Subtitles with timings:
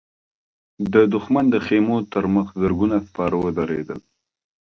[0.93, 3.99] د دښمن د خيمو تر مخ زرګونه سپاره ودرېدل.